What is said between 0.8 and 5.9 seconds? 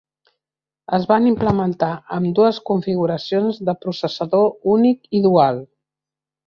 Es van implementar ambdues configuracions de processador únic i dual.